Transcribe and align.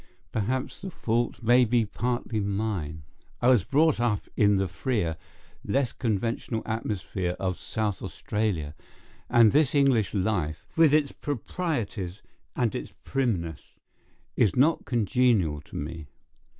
Perhaps 0.31 0.79
the 0.79 0.89
fault 0.89 1.43
may 1.43 1.63
be 1.63 1.85
partly 1.85 2.39
mine. 2.39 3.03
I 3.39 3.49
was 3.49 3.63
brought 3.63 3.99
up 3.99 4.21
in 4.35 4.55
the 4.55 4.67
freer, 4.67 5.15
less 5.63 5.91
conventional 5.93 6.63
atmosphere 6.65 7.35
of 7.39 7.59
South 7.59 8.01
Australia, 8.01 8.73
and 9.29 9.51
this 9.51 9.75
English 9.75 10.15
life, 10.15 10.65
with 10.75 10.91
its 10.91 11.11
proprieties 11.11 12.23
and 12.55 12.73
its 12.73 12.93
primness, 13.03 13.77
is 14.35 14.55
not 14.55 14.85
congenial 14.85 15.61
to 15.61 15.75
me. 15.75 16.07